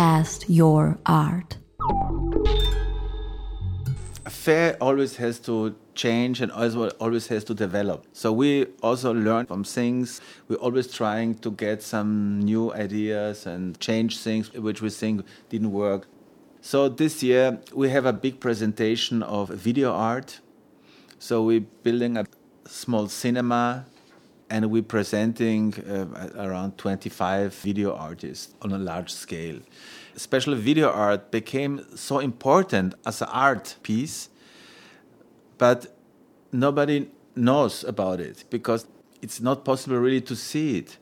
[0.00, 1.58] Cast your art.
[4.30, 8.06] Fair always has to change and also always has to develop.
[8.14, 10.22] So we also learn from things.
[10.48, 15.70] We're always trying to get some new ideas and change things which we think didn't
[15.70, 16.06] work.
[16.62, 20.40] So this year we have a big presentation of video art.
[21.18, 22.24] So we're building a
[22.66, 23.84] small cinema
[24.50, 29.60] and we're presenting uh, around 25 video artists on a large scale.
[30.16, 34.28] Special video art became so important as an art piece,
[35.56, 35.96] but
[36.50, 38.86] nobody knows about it because
[39.22, 40.98] it's not possible really to see it.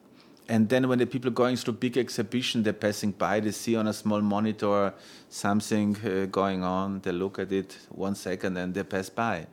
[0.51, 3.77] And then when the people are going through big exhibition, they're passing by, they see
[3.77, 4.95] on a small monitor
[5.29, 9.47] something uh, going on, they look at it one second and they pass by.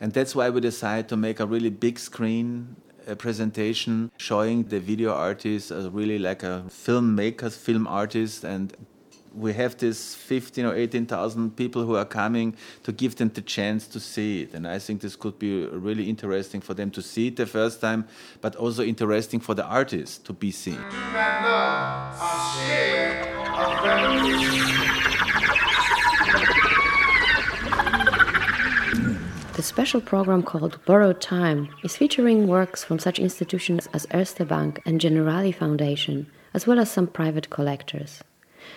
[0.00, 4.80] And that's why we decided to make a really big screen uh, presentation showing the
[4.80, 8.76] video artist as really like a filmmakers, film artist, and
[9.36, 13.86] we have this 15 or 18,000 people who are coming to give them the chance
[13.88, 14.54] to see it.
[14.54, 17.80] And I think this could be really interesting for them to see it the first
[17.80, 18.06] time,
[18.40, 20.80] but also interesting for the artist to be seen.
[29.66, 35.00] Special program called Borrowed Time is featuring works from such institutions as Erste Bank and
[35.00, 38.22] Generali Foundation, as well as some private collectors.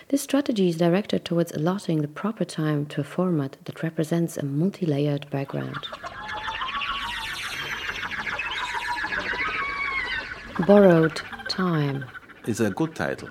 [0.07, 4.43] This strategy is directed towards allotting the proper time to a format that represents a
[4.43, 5.77] multi layered background.
[10.65, 12.05] Borrowed Time
[12.47, 13.29] is a good title.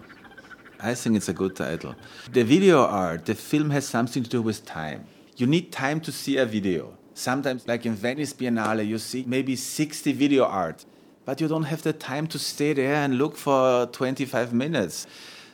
[0.78, 1.96] I think it's a good title.
[2.30, 5.06] The video art, the film has something to do with time.
[5.36, 6.97] You need time to see a video.
[7.18, 10.84] Sometimes, like in Venice Biennale, you see maybe 60 video art,
[11.24, 15.04] but you don't have the time to stay there and look for 25 minutes.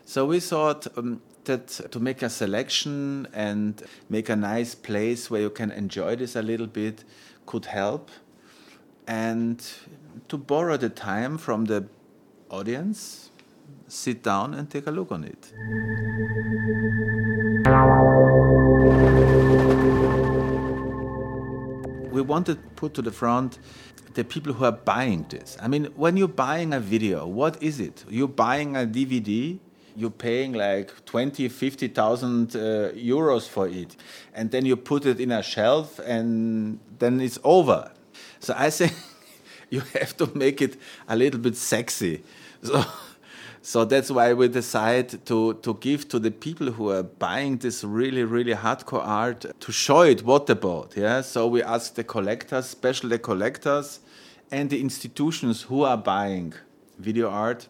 [0.05, 5.41] So we thought um, that to make a selection and make a nice place where
[5.41, 7.03] you can enjoy this a little bit
[7.47, 8.11] could help.
[9.07, 9.67] And
[10.29, 11.87] to borrow the time from the
[12.51, 13.31] audience,
[13.89, 15.51] sit down and take a look on it.
[22.15, 23.59] We want to put to the front
[24.15, 25.57] the people who are buying this.
[25.61, 28.05] I mean, when you're buying a video, what is it?
[28.09, 29.59] You're buying a DVD,
[29.97, 32.59] you're paying like 20, 50,000 uh,
[32.95, 33.97] euros for it,
[34.33, 37.91] and then you put it in a shelf, and then it's over.
[38.39, 38.93] So I think
[39.71, 40.77] you have to make it
[41.09, 42.23] a little bit sexy.
[42.63, 42.85] So
[43.67, 47.83] so that's why we decide to, to give to the people who are buying this
[47.83, 50.95] really, really hardcore art to show it what bought.
[50.95, 51.23] Yeah.
[51.23, 54.01] So we ask the collectors, especially the collectors
[54.51, 56.53] and the institutions who are buying
[56.99, 57.69] video art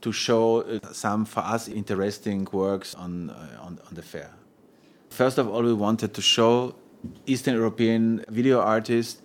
[0.00, 4.32] to show uh, some for us interesting works on, uh, on, on the fair.
[5.10, 6.74] First of all, we wanted to show
[7.26, 9.22] Eastern European video artists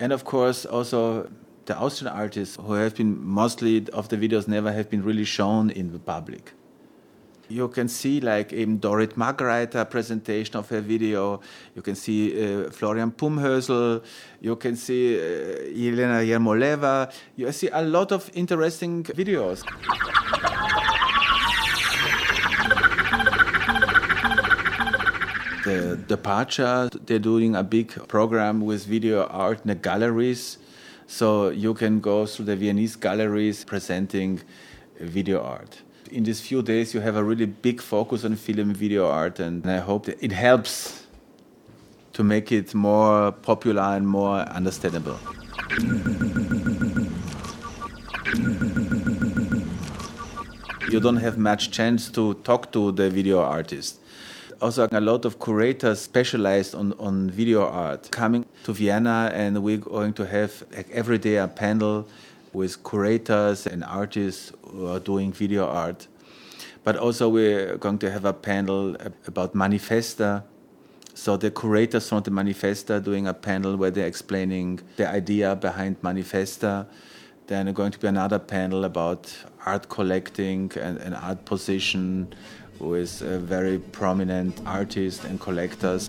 [0.00, 1.30] and of course also
[1.66, 5.70] the Austrian artists who have been mostly of the videos never have been really shown
[5.70, 6.52] in the public.
[7.48, 11.40] You can see like in Dorit Margreiter presentation of her video.
[11.74, 14.02] You can see uh, Florian Pumhösl.
[14.40, 15.22] You can see uh,
[15.68, 17.12] Elena Yermoleva.
[17.36, 19.62] You see a lot of interesting videos.
[25.64, 30.58] the departure, they're doing a big program with video art in the galleries
[31.06, 34.40] so you can go through the Viennese galleries presenting
[35.00, 35.82] video art.
[36.10, 39.66] In these few days, you have a really big focus on film video art, and
[39.66, 41.06] I hope it helps
[42.12, 45.18] to make it more popular and more understandable.
[50.90, 53.98] You don't have much chance to talk to the video artist
[54.64, 59.76] also a lot of curators specialized on, on video art coming to Vienna, and we're
[59.76, 62.08] going to have like, every day a panel
[62.54, 66.06] with curators and artists who are doing video art.
[66.82, 68.96] But also, we're going to have a panel
[69.26, 70.44] about Manifesta.
[71.12, 76.00] So, the curators from the Manifesta doing a panel where they're explaining the idea behind
[76.00, 76.86] Manifesta.
[77.48, 79.30] Then, going to be another panel about
[79.66, 82.34] art collecting and, and art position
[82.78, 86.08] with a very prominent artists and collectors.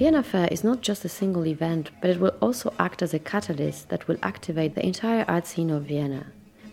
[0.00, 3.18] Vienna Fair is not just a single event, but it will also act as a
[3.18, 6.26] catalyst that will activate the entire art scene of Vienna.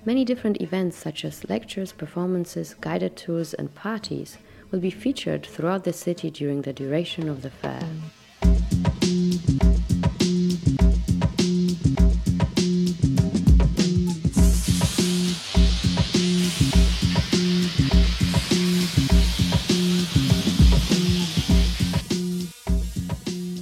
[0.06, 4.38] Many different events, such as lectures, performances, guided tours, and parties,
[4.72, 7.84] will be featured throughout the city during the duration of the fair.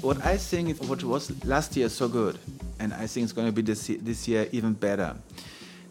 [0.06, 2.38] What I think is what was last year so good,
[2.80, 5.16] and I think it's going to be this this year even better,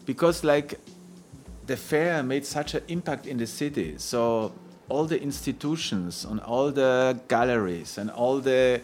[0.05, 0.79] because like
[1.65, 3.95] the fair made such an impact in the city.
[3.97, 4.53] So
[4.87, 8.79] all the institutions, and all the galleries, and all the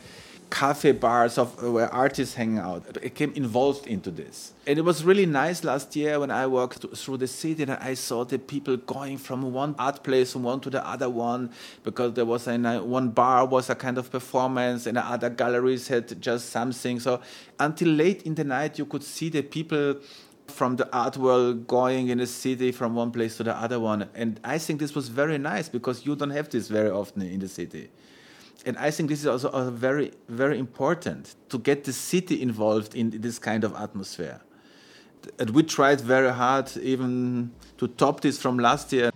[0.51, 3.01] cafe bars of where artists hang out.
[3.01, 4.53] Became involved into this.
[4.67, 7.93] And it was really nice last year when i walked through the city and i
[7.93, 11.49] saw the people going from one art place from one to the other one
[11.83, 15.87] because there was a uh, one bar was a kind of performance and other galleries
[15.87, 16.99] had just something.
[16.99, 17.21] So
[17.59, 19.95] until late in the night you could see the people
[20.47, 24.09] from the art world going in the city from one place to the other one.
[24.13, 27.39] And i think this was very nice because you don't have this very often in
[27.39, 27.89] the city
[28.65, 33.09] and I think this is also very, very important to get the city involved in
[33.21, 34.39] this kind of atmosphere.
[35.39, 39.11] And we tried very hard even to top this from last year.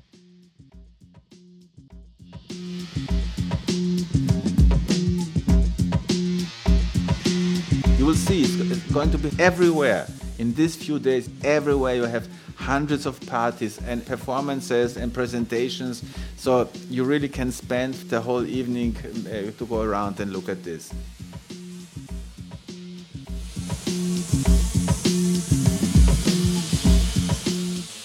[7.98, 10.08] You will see it's going to be everywhere.
[10.38, 16.04] In these few days, everywhere you have hundreds of parties and performances and presentations.
[16.36, 20.64] So you really can spend the whole evening uh, to go around and look at
[20.64, 20.90] this.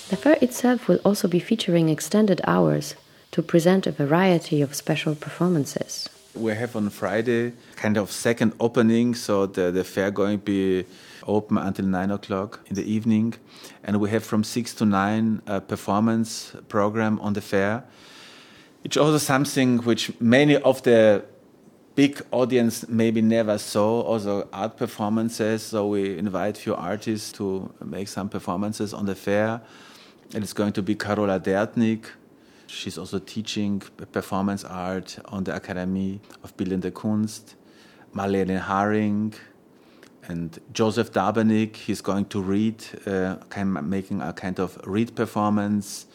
[0.08, 2.94] The fair itself will also be featuring extended hours
[3.32, 6.08] to present a variety of special performances.
[6.34, 10.84] We have on Friday kind of second opening, so the, the fair going to be
[11.26, 13.34] open until nine o'clock in the evening,
[13.82, 17.82] and we have from six to nine a performance program on the fair.
[18.84, 21.24] It's also something which many of the
[21.96, 24.00] big audience maybe never saw.
[24.02, 25.64] Also art performances.
[25.64, 29.60] So we invite few artists to make some performances on the fair,
[30.32, 32.04] and it's going to be Carola Dertnig.
[32.70, 33.82] She's also teaching
[34.12, 37.56] performance art on the Academy of Bildende Kunst.
[38.14, 39.34] Marlene Haring,
[40.28, 46.06] and Joseph Dabernig, he's going to read, uh, making a kind of read performance,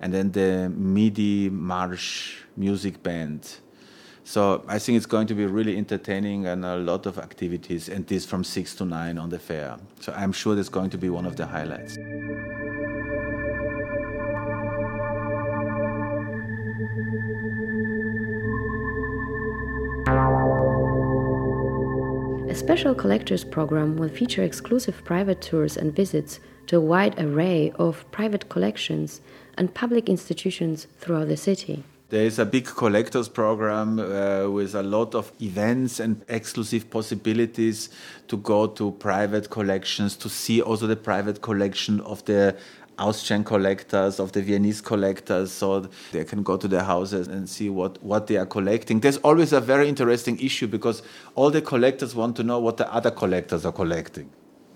[0.00, 3.58] and then the MIDI Marsh music band.
[4.24, 8.06] So I think it's going to be really entertaining and a lot of activities, and
[8.06, 9.76] this from six to nine on the fair.
[10.00, 11.98] So I'm sure that's going to be one of the highlights.
[22.62, 26.38] Special collectors program will feature exclusive private tours and visits
[26.68, 29.20] to a wide array of private collections
[29.58, 31.82] and public institutions throughout the city.
[32.10, 37.88] There is a big collectors program uh, with a lot of events and exclusive possibilities
[38.28, 42.56] to go to private collections, to see also the private collection of the
[42.98, 47.70] Austrian collectors, of the Viennese collectors, so they can go to their houses and see
[47.70, 49.00] what, what they are collecting.
[49.00, 51.02] There's always a very interesting issue because
[51.34, 54.30] all the collectors want to know what the other collectors are collecting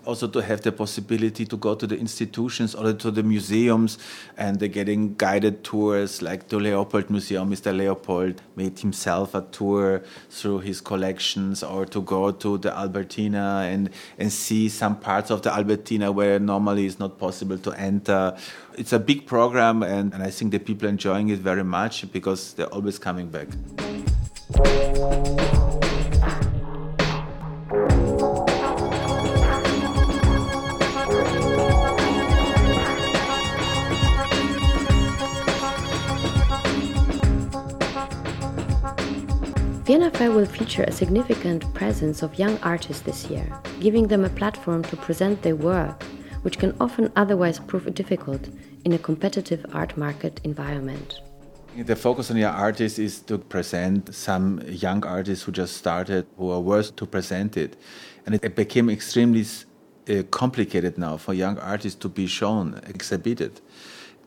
[0.07, 3.97] also to have the possibility to go to the institutions or to the museums
[4.37, 7.51] and they're getting guided tours like the Leopold Museum.
[7.51, 7.75] Mr.
[7.75, 13.89] Leopold made himself a tour through his collections or to go to the Albertina and,
[14.17, 18.37] and see some parts of the Albertina where normally it's not possible to enter.
[18.77, 22.53] It's a big program and, and I think the people enjoying it very much because
[22.53, 23.49] they're always coming back.
[39.87, 43.47] Vienna Fair will feature a significant presence of young artists this year,
[43.79, 46.03] giving them a platform to present their work,
[46.41, 48.49] which can often otherwise prove difficult
[48.83, 51.21] in a competitive art market environment.
[51.77, 56.51] The focus on young artists is to present some young artists who just started, who
[56.51, 57.77] are worth to present it.
[58.25, 59.45] And it became extremely
[60.09, 63.61] uh, complicated now for young artists to be shown, exhibited.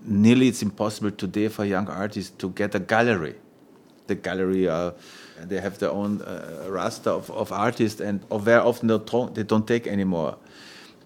[0.06, 3.34] Nearly it's impossible today for young artists to get a gallery.
[4.06, 4.94] The gallery are
[5.44, 9.42] they have their own uh, roster of, of artists, and very often they don't, they
[9.42, 10.36] don't take anymore.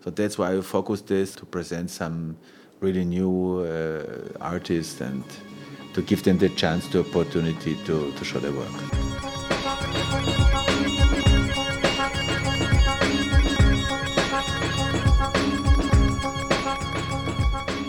[0.03, 2.37] So that's why we focus this to present some
[2.81, 5.25] really new uh, artists and
[5.95, 8.69] to give them the chance, the opportunity to, to show their work.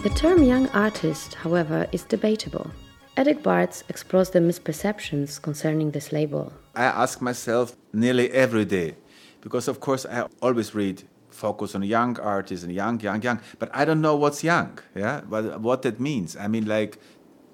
[0.04, 2.70] The term young artist, however, is debatable.
[3.18, 6.52] Edek Bartz explores the misperceptions concerning this label.
[6.76, 8.96] I ask myself nearly every day,
[9.40, 13.70] because of course I always read focus on young artists and young, young, young, but
[13.74, 16.36] I don't know what's young, yeah, but what that means.
[16.36, 16.98] I mean, like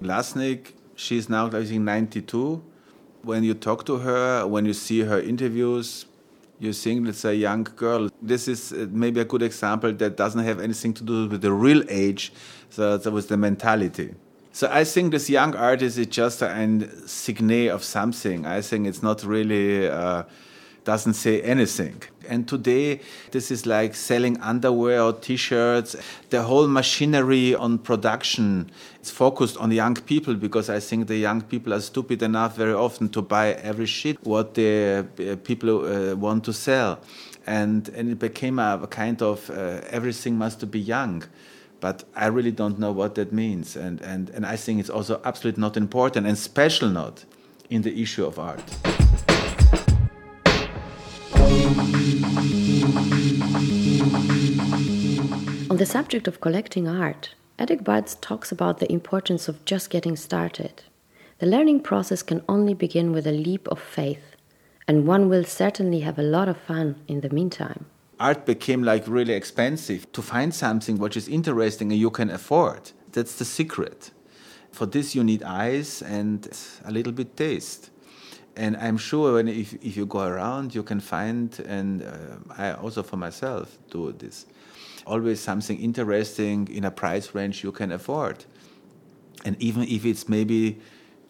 [0.02, 2.60] Lassnig, she's now I think 92,
[3.22, 6.06] When you talk to her, when you see her interviews,
[6.58, 8.08] you think it's a young girl.
[8.20, 11.52] This is uh, maybe a good example that doesn't have anything to do with the
[11.52, 12.32] real age,
[12.70, 14.14] so that was the mentality.
[14.52, 18.46] So I think this young artist is just a signe of something.
[18.46, 19.88] I think it's not really.
[19.88, 20.24] Uh,
[20.84, 22.02] doesn't say anything.
[22.28, 25.96] And today, this is like selling underwear or t shirts.
[26.30, 28.70] The whole machinery on production
[29.02, 32.74] is focused on young people because I think the young people are stupid enough very
[32.74, 37.00] often to buy every shit what the uh, people uh, want to sell.
[37.46, 41.24] And, and it became a, a kind of uh, everything must be young
[41.82, 43.74] but I really don't know what that means.
[43.76, 47.24] And, and, and I think it's also absolutely not important and special not
[47.70, 48.62] in the issue of art.
[55.68, 60.14] On the subject of collecting art, Edek Bartz talks about the importance of just getting
[60.14, 60.84] started.
[61.38, 64.36] The learning process can only begin with a leap of faith,
[64.86, 67.86] and one will certainly have a lot of fun in the meantime.
[68.22, 70.10] Art became like really expensive.
[70.12, 74.10] To find something which is interesting and you can afford, that's the secret.
[74.70, 76.48] For this, you need eyes and
[76.84, 77.90] a little bit taste
[78.56, 82.72] and I'm sure when if, if you go around, you can find, and uh, I
[82.72, 84.46] also for myself do this,
[85.06, 88.44] always something interesting in a price range you can afford.
[89.44, 90.80] And even if it's maybe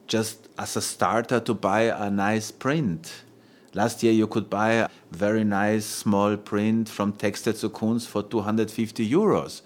[0.06, 3.22] just as a starter to buy a nice print.
[3.74, 8.22] Last year you could buy a very nice small print from Textile zu Kunst for
[8.22, 9.62] 250 euros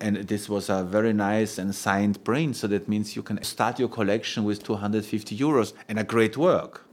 [0.00, 2.56] and this was a very nice and signed print.
[2.56, 6.86] So that means you can start your collection with 250 euros and a great work.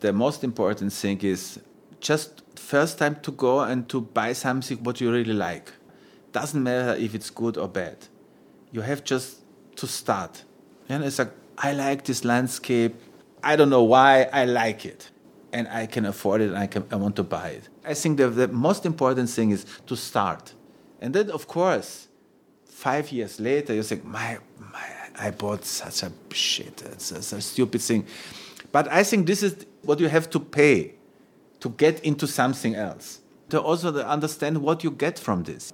[0.00, 1.60] The most important thing is
[2.00, 5.72] just first time to go and to buy something what you really like.
[6.32, 7.96] Doesn't matter if it's good or bad.
[8.70, 9.38] You have just
[9.76, 10.44] to start.
[10.88, 12.96] And it's like I like this landscape.
[13.42, 15.11] I don't know why I like it.
[15.52, 17.68] And I can afford it and I, can, I want to buy it.
[17.84, 20.54] I think the, the most important thing is to start.
[21.00, 22.08] And then, of course,
[22.64, 24.86] five years later, you think, my, my,
[25.18, 28.06] I bought such a shit, it's, it's a stupid thing.
[28.72, 30.94] But I think this is what you have to pay
[31.60, 33.20] to get into something else.
[33.50, 35.72] To also understand what you get from this.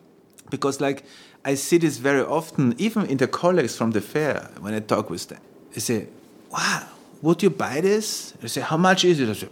[0.51, 1.05] Because, like,
[1.45, 5.09] I see this very often, even in the colleagues from the fair, when I talk
[5.09, 5.41] with them.
[5.73, 6.09] They say,
[6.51, 6.89] wow,
[7.23, 8.35] would you buy this?
[8.43, 9.29] I say, how much is it?
[9.29, 9.49] I say,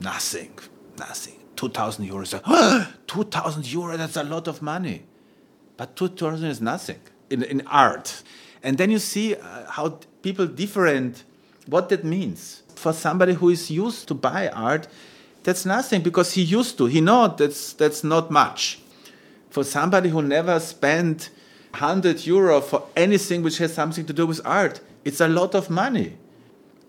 [0.00, 0.58] nothing,
[0.98, 1.36] nothing.
[1.56, 2.40] 2,000 euros.
[2.46, 5.04] Oh, 2,000 euros, that's a lot of money.
[5.76, 7.00] But 2000 is nothing
[7.30, 8.22] in, in art.
[8.62, 11.24] And then you see uh, how people different,
[11.66, 12.62] what that means.
[12.74, 14.88] For somebody who is used to buy art,
[15.42, 16.86] that's nothing because he used to.
[16.86, 18.80] He know that's, that's not much.
[19.50, 21.30] For somebody who never spent
[21.70, 25.70] 100 euro for anything which has something to do with art, it's a lot of
[25.70, 26.16] money.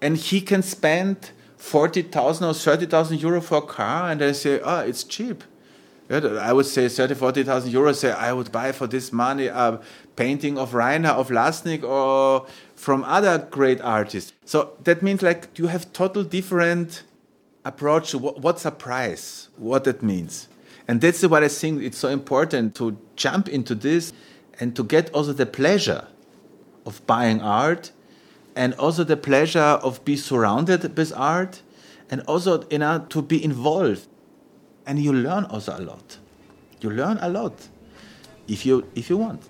[0.01, 4.79] And he can spend 40,000 or 30,000 euro for a car, and they say, oh,
[4.79, 5.43] it's cheap.
[6.09, 7.95] I would say 30, 40,000 euros.
[7.95, 9.81] Say I would buy for this money a
[10.15, 14.31] painting of Rainer, of Lassnig, or from other great artists.
[14.45, 17.03] So that means like you have total different
[17.65, 20.47] approach what's a price, what that means.
[20.87, 24.13] And that's what I think it's so important to jump into this
[24.61, 26.07] and to get also the pleasure
[26.85, 27.91] of buying art
[28.57, 31.61] and also the pleasure of be surrounded with art
[32.09, 34.07] and also you know, to be involved
[34.87, 36.17] and you learn also a lot.
[36.81, 37.67] You learn a lot
[38.47, 39.43] if you if you want.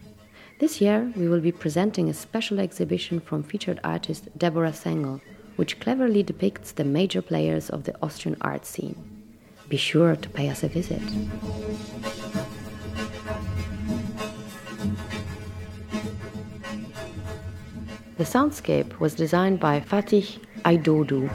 [0.58, 5.22] This year, we will be presenting a special exhibition from featured artist Deborah Sengel,
[5.56, 8.96] which cleverly depicts the major players of the Austrian art scene.
[9.70, 11.00] Be sure to pay us a visit.
[18.18, 21.30] The soundscape was designed by Fatih Aidodu.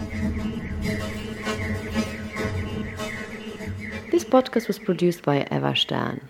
[4.30, 6.30] Podcast was produced by Eva Stern.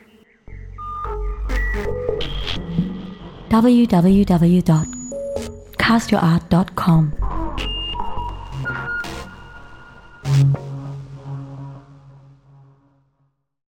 [3.49, 4.99] www
[5.89, 7.18] podcastyourart.com.